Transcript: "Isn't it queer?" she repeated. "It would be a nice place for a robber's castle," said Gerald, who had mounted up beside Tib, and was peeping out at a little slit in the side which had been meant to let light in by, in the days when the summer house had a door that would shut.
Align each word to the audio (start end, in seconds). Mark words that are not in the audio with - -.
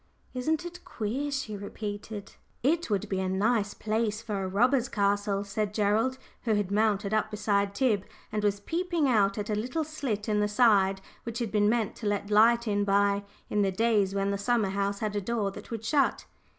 "Isn't 0.33 0.65
it 0.65 0.83
queer?" 0.83 1.29
she 1.29 1.55
repeated. 1.55 2.33
"It 2.63 2.89
would 2.89 3.07
be 3.07 3.19
a 3.19 3.29
nice 3.29 3.75
place 3.75 4.19
for 4.19 4.41
a 4.43 4.47
robber's 4.47 4.89
castle," 4.89 5.43
said 5.43 5.75
Gerald, 5.75 6.17
who 6.41 6.55
had 6.55 6.71
mounted 6.71 7.13
up 7.13 7.29
beside 7.29 7.75
Tib, 7.75 8.05
and 8.31 8.43
was 8.43 8.59
peeping 8.59 9.07
out 9.07 9.37
at 9.37 9.51
a 9.51 9.53
little 9.53 9.83
slit 9.83 10.27
in 10.27 10.39
the 10.39 10.47
side 10.47 11.01
which 11.21 11.37
had 11.37 11.51
been 11.51 11.69
meant 11.69 11.95
to 11.97 12.07
let 12.07 12.31
light 12.31 12.67
in 12.67 12.83
by, 12.83 13.25
in 13.47 13.61
the 13.61 13.71
days 13.71 14.15
when 14.15 14.31
the 14.31 14.39
summer 14.39 14.69
house 14.71 15.01
had 15.01 15.15
a 15.15 15.21
door 15.21 15.51
that 15.51 15.69
would 15.69 15.85
shut. 15.85 16.25